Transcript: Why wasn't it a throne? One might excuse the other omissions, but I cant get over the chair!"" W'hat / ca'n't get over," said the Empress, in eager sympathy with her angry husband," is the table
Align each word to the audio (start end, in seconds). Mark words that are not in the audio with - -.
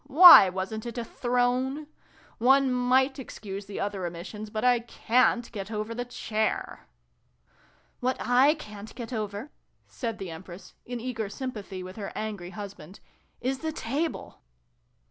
Why 0.07 0.49
wasn't 0.49 0.87
it 0.87 0.97
a 0.97 1.05
throne? 1.05 1.85
One 2.39 2.73
might 2.73 3.19
excuse 3.19 3.67
the 3.67 3.79
other 3.79 4.07
omissions, 4.07 4.49
but 4.49 4.63
I 4.63 4.79
cant 4.79 5.51
get 5.51 5.69
over 5.69 5.93
the 5.93 6.05
chair!"" 6.05 6.87
W'hat 8.03 8.57
/ 8.59 8.59
ca'n't 8.59 8.95
get 8.95 9.13
over," 9.13 9.51
said 9.85 10.17
the 10.17 10.31
Empress, 10.31 10.73
in 10.87 10.99
eager 10.99 11.29
sympathy 11.29 11.83
with 11.83 11.97
her 11.97 12.11
angry 12.15 12.49
husband," 12.49 12.99
is 13.41 13.59
the 13.59 13.71
table 13.71 14.41